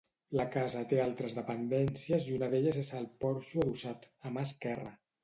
La 0.39 0.45
casa 0.53 0.79
té 0.93 0.97
altres 1.01 1.35
dependències 1.39 2.25
i 2.29 2.33
una 2.37 2.49
d’elles 2.53 2.79
és 2.85 2.89
el 3.01 3.05
porxo 3.25 3.63
adossat, 3.67 4.09
a 4.31 4.33
mà 4.39 4.47
esquerra. 4.51 4.91